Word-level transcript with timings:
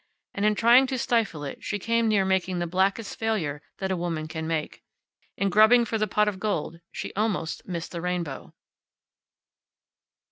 And 0.33 0.47
in 0.47 0.55
trying 0.55 0.87
to 0.87 0.97
stifle 0.97 1.43
it 1.43 1.63
she 1.63 1.77
came 1.77 2.07
near 2.07 2.25
making 2.25 2.57
the 2.57 2.65
blackest 2.65 3.19
failure 3.19 3.61
that 3.77 3.91
a 3.91 3.95
woman 3.95 4.27
can 4.27 4.47
make. 4.47 4.81
In 5.37 5.51
grubbing 5.51 5.85
for 5.85 5.99
the 5.99 6.07
pot 6.07 6.27
of 6.27 6.39
gold 6.39 6.79
she 6.91 7.13
almost 7.13 7.67
missed 7.67 7.91
the 7.91 8.01
rainbow. 8.01 8.55